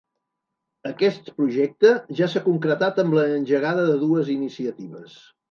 [0.91, 1.91] Aquest projecte
[2.21, 5.17] ja s’ha concretat amb l’engegada de dues iniciatives.